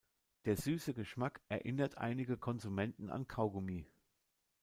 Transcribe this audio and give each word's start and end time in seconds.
Der 0.45 0.57
süße 0.57 0.95
Geschmack 0.95 1.41
erinnert 1.47 1.99
einige 1.99 2.35
Konsumenten 2.35 3.11
an 3.11 3.27
Kaugummi. 3.27 3.85